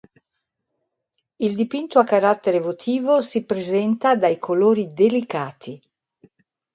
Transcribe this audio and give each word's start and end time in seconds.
Il 1.37 1.55
dipinto 1.55 1.99
a 1.99 2.03
carattere 2.03 2.59
votivo 2.59 3.21
si 3.21 3.45
presenta 3.45 4.15
dai 4.15 4.39
colori 4.39 4.91
delicati. 4.93 5.79